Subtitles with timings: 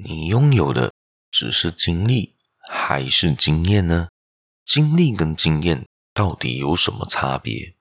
[0.00, 0.92] 你拥有的
[1.28, 2.36] 只是经历
[2.70, 4.08] 还是经验呢？
[4.64, 7.74] 经历跟经验到底有什么差别？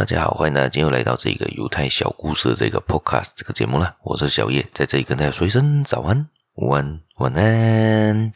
[0.00, 3.96] 大家好，欢迎大家今天又来到这个犹太小故事的这个 podcast 这个节目了。
[4.02, 8.32] 我是小叶，在这里跟大家说一声早安、午安、晚安。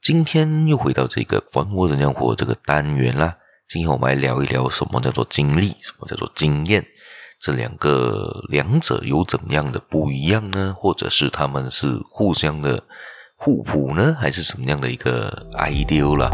[0.00, 3.36] 今天又回到这个管我怎样活这个单元啦。
[3.68, 6.84] 今天我们来聊一聊什么叫做经历，什么叫做经验，
[7.40, 10.76] 这两个两者有怎么样的不一样呢？
[10.78, 12.80] 或者是他们是互相的
[13.34, 16.30] 互补呢，还是什么样的一个 idea 啦？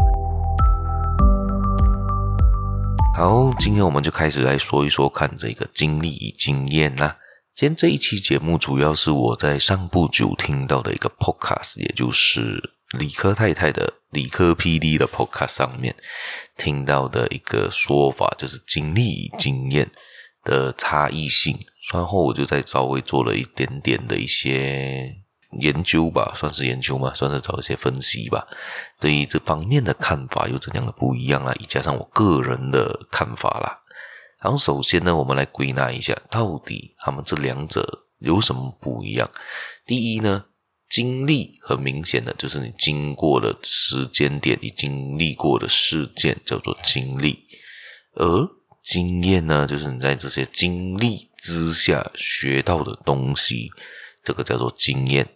[3.13, 7.17] 好，今天我们就开始来说一说看这个经历与经验啦。
[7.53, 15.93] 今天这一期节目主要是我在上不久听到的一个 podcast，也就是理科太太的理科 PD 的 podcast 上面
[16.57, 19.91] 听到的一个说法，就是经历与经验
[20.43, 21.59] 的差异性。
[21.93, 25.20] 然后我就在稍微做了一点点的一些。
[25.59, 28.47] 研究吧，算是研究嘛，算是找一些分析吧。
[28.99, 31.53] 对于这方面的看法有怎样的不一样啊？
[31.59, 33.79] 以加上我个人的看法啦。
[34.41, 39.29] 然后首先呢，我们来归纳一下，到底他们这两者有什么不一样？
[39.85, 40.45] 第一呢，
[40.89, 47.45] 经历很明显的就是你经过的时间点，你经历过的事件叫做经历，
[48.15, 48.49] 而
[48.81, 53.69] 经验呢，就是你在这些经历之下学到的东西，
[54.23, 55.27] 这个叫做经验。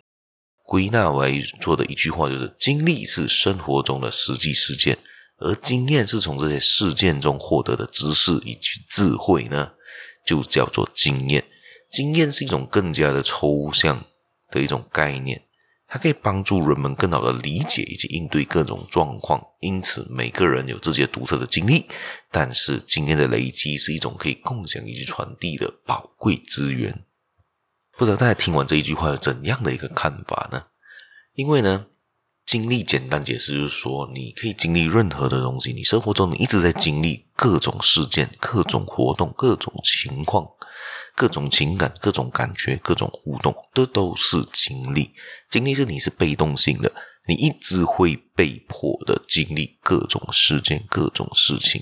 [0.65, 4.97] 归纳为做的一句话就是：经历是生活中的实际事件，
[5.37, 9.73] 而经验是从这些事件中获得的知识以及智慧呢，
[10.25, 11.45] 就叫做经验。
[11.91, 14.05] 经验是一种更加的抽象
[14.49, 15.43] 的一种概念，
[15.87, 19.41] 它可以帮助人们更好的理解以及应对各种状况。
[19.61, 21.85] 因此，每个人有自己的独特的经历，
[22.31, 27.04] 但是经验的累积是一种可以共享以及传递的宝贵资源。
[27.97, 30.65] 不知道大家听完这一句话有怎样的一个看法呢？
[31.33, 31.85] 因为呢，
[32.45, 40.45] 经历简单解释就是说，你可以经历任何的东西，你生活中你一直在经历各种事件、各种活动、各种情况、
[41.15, 45.11] 各种情感、各种感觉、各种互动，这都是经历。
[45.49, 46.91] 经历是你是被动性的，
[47.27, 51.81] 你一直会被迫的经历各种事件、各种事情。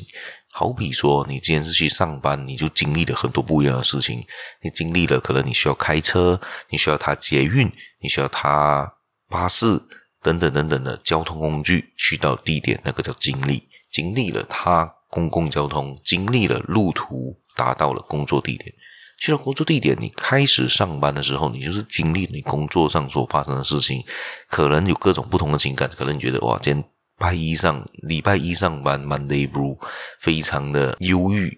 [0.56, 4.24] 好比说，你今天是去上班，你就经历了很多不一样的事情。
[4.62, 7.68] 你经历了，可能你需要开车，你需要他捷运，
[8.04, 8.88] 你需要他
[9.28, 9.82] 巴士
[10.22, 13.68] 等等等等的交通工具去到地点，那个叫经历。
[13.92, 18.72] 经历了他公共交通，经历了路途达到了工作地点。
[19.20, 24.04] 去到工作地点，你开始上班的时候，你就是经历你工作上所发生的事情，
[24.50, 26.93] 可能有各种不同的情感，可能你觉得哇，今天。
[27.24, 29.78] 拜一上礼拜一上班，Monday Blue，
[30.20, 31.58] 非常的忧郁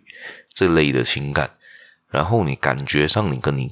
[0.53, 1.49] 这类的情感，
[2.11, 3.71] 然后你感觉上你跟你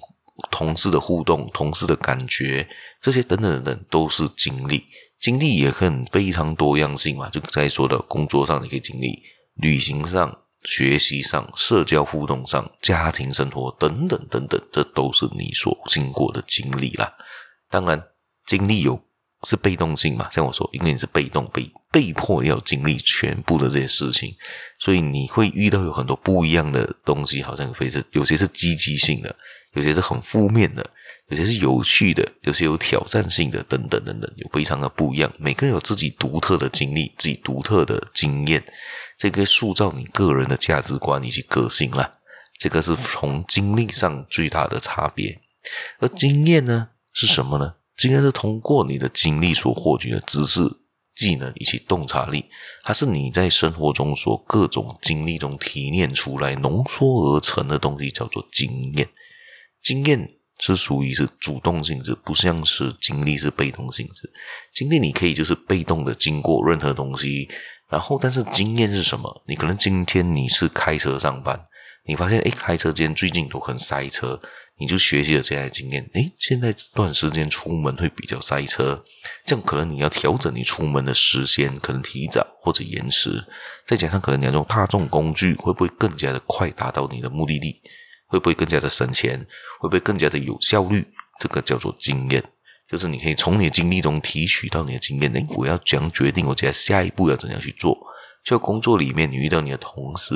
[0.49, 2.67] 同事的互动、同事的感觉，
[2.99, 4.87] 这些等等等等都是经历，
[5.19, 7.29] 经历也很非常多样性嘛。
[7.29, 9.21] 就在说的工作上你可以经历，
[9.57, 17.13] 旅行上、学习上、社交互动上、家庭生活等等等等，这都是你所经过的经历啦。
[17.69, 18.03] 当然，
[18.47, 18.99] 经历有。
[19.43, 20.29] 是被动性嘛？
[20.31, 24.33] 像我说，因为你是被动，被被迫要经历全部的这些事情，
[24.79, 29.35] 所以你会遇到有很多不一样的东西，好像非是有些是积极性的，
[29.73, 30.85] 有些是很负面的，
[31.27, 35.31] 有些是有趣的，有些有挑战性的，等等等等，有非常的不一样。
[35.37, 38.63] 每个人有自己独特的经历，自己独特的经验，
[39.17, 42.13] 这个塑造你个人的价值观以及个性啦。
[42.59, 45.41] 这个是从经历上最大的差别，
[45.99, 47.73] 而经验呢，是什么呢？
[47.97, 50.61] 经验是通过你的经历所获取的知识、
[51.15, 52.45] 技能以及洞察力，
[52.83, 59.07] 它是你在生活中所各种经历中提炼出来、浓缩而成的东西，叫做经验。
[59.81, 60.27] 经验
[60.59, 64.31] 是属于是主动性质，不像是经历是被动性质。
[64.73, 67.47] 经历你可以就是被动的经过任何东西，
[67.89, 69.43] 然后但是经验是什么？
[69.47, 71.63] 你可能今天你是开车上班，
[72.05, 74.41] 你发现诶，开车间最近都很塞车。
[74.79, 79.03] 你就学习了这样的经验，诶，现在这段时间出门会比较塞车，
[79.45, 83.43] 这样可能你要调整你出门的时间，可能提早或者延迟，
[83.85, 87.81] 再加上可能你要用大众工具，会不会更加的快达到你的目的地？
[88.27, 89.39] 会不会更加的省钱？
[89.79, 91.05] 会不会更加的有效率？
[91.39, 92.43] 这个叫做经验，
[92.89, 95.31] 就是你可以从你的经历中提取到你的经验。
[95.33, 96.45] 诶，我要怎样决定？
[96.47, 97.97] 我接下来下一步要怎样去做？
[98.43, 100.35] 就工作里面，你遇到你的同事，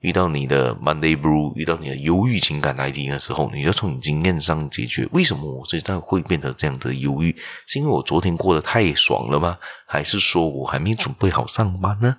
[0.00, 5.08] 遇到你的 Monday Blue，遇到你的忧郁情感来临的时候，你要从你经验上解决。
[5.10, 7.34] 为什么我现在会变得这样的忧郁？
[7.66, 9.58] 是因为我昨天过得太爽了吗？
[9.86, 12.16] 还是说我还没准备好上班呢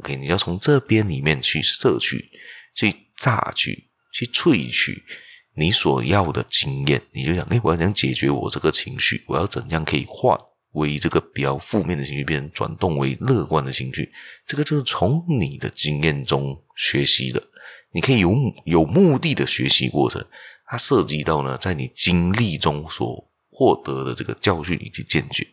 [0.00, 2.30] ？OK，你要从这边里面去摄取、
[2.74, 5.02] 去榨取、去萃取
[5.54, 7.02] 你所要的经验。
[7.12, 10.38] 你就想，哎，我要想解决我这个情绪，我要怎样可以换？
[10.72, 14.12] 为这个比较负面的情绪变成转动为乐观的情绪，
[14.46, 17.42] 这个就是从你的经验中学习的。
[17.92, 18.34] 你可以有
[18.64, 20.24] 有目的的学习过程，
[20.66, 25.46] 它涉及到呢，在你经历中所获得的这个教训以及见解。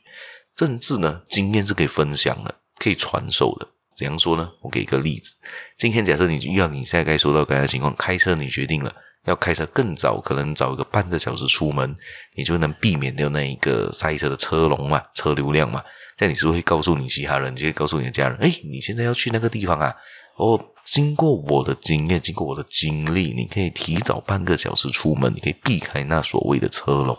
[0.57, 3.67] 甚至呢，经验是可以分享的，可以传授的。
[3.95, 4.51] 怎样说呢？
[4.61, 5.33] 我给一个例子。
[5.77, 8.93] 今天假设你遇到你现在该说到该的情况，开车你决定了。
[9.25, 11.95] 要开车更早，可能早一个半个小时出门，
[12.35, 15.83] 你就能避免掉那一个塞车的车龙嘛，车流量嘛。
[16.17, 19.93] 这样你是不是会告诉你其他人，你就会告诉你的家人，诶，你现在要去那个地方啊？
[20.37, 27.17] 哦，经过我的经验，经过我的经历，你可以提早半个小时出门，你可以避开那所谓的车龙，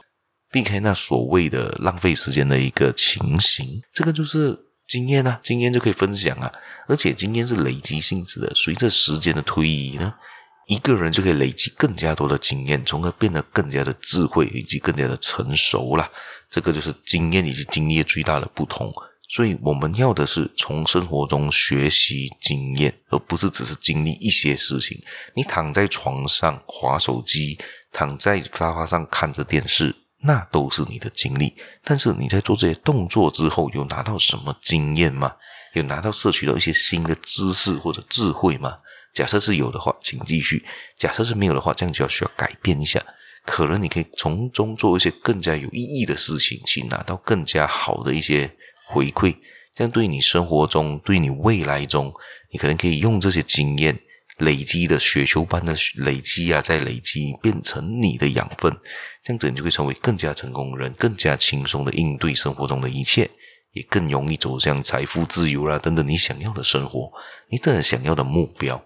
[0.53, 3.83] 避开那所谓的浪费时间的一个情形。
[3.93, 6.53] 这个就是经验啊，经验就可以分享啊，
[6.89, 10.15] 而且经验是累积性质的，随着时间的推移呢。
[10.67, 16.11] 一个人就可以累积更加多的经验，从而变得更加的智慧以及更加的成熟了。
[16.51, 18.93] 这个就是经验以及经验最大的不同。
[19.29, 25.01] 所以我们要的是从生活中学习经验，而不是只是经历一些事情。
[25.35, 27.59] 你躺在床上滑手机，
[27.93, 31.55] 躺在沙发上看着电视，那都是你的经历。
[31.83, 35.33] 但是你在做这些动作之后，有拿到什么经验吗？
[35.75, 38.79] 有拿到摄取到一些新的知识或者智慧吗？
[39.17, 40.59] 假设是有的话，请继续；
[40.99, 43.03] 假设是没有的话，这样就要需要改变一下。
[43.47, 48.51] 可能你可以从中做一些更加有意义的事情，去拿到更加好的一些
[48.89, 49.35] 回馈。
[49.75, 52.13] 这样对你生活中、对你未来中，
[52.53, 53.99] 你可能可以用这些经验
[54.37, 58.71] 累积的雪球般的累积啊，再累积变成你的养分。
[59.25, 63.31] 这样子你就会成为更加成功的人，更加轻松的应对生活中的一切，
[63.73, 67.11] 也更容易走向财富自由啦等等你想要的生活，
[67.49, 68.85] 你真的想要的目标。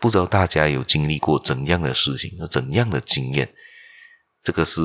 [0.00, 3.52] 不知道大家有经历过怎样的事情，有怎样的经验？
[4.42, 4.80] 这个是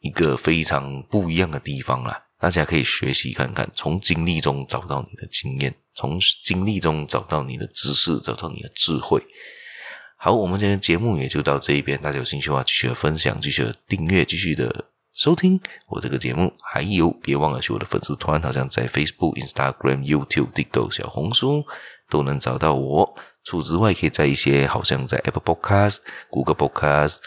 [0.00, 2.22] 一个非常不一样的地方啦。
[2.38, 9.22] 大家可以学习看看，从经历中找到你的经验，从经历中找到你的知识，找到你的智慧。
[10.18, 12.00] 好，我们今天节目也就到这一边。
[12.00, 16.52] 大家有兴趣的话，继续的分享，继续的订阅，继续的收听我这个节目。
[16.62, 21.64] 还有，别忘了去我的粉丝团，好像在 Facebook、Instagram、YouTube、TikTok、小红书
[22.08, 23.16] 都能找到我。
[23.44, 25.98] 除此之外，可以在一些好像在 Apple Podcast、
[26.30, 27.18] Google Podcast、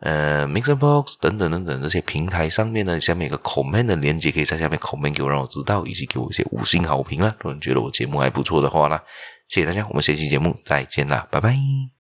[0.00, 7.34] 呃 Mixerbox 等等等等这些平台上面呢，下面有个 comment 的链接，可以在下面 comment 给我，让我知道，以及给我一些五星好评啦。
[7.40, 9.02] 如果你觉得我节目还不错的话啦，
[9.48, 11.99] 谢谢大家，我们下期节目再见啦，拜拜。